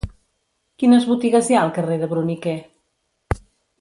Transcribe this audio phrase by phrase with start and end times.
[0.83, 2.59] Quines botigues hi ha al carrer de Bruniquer?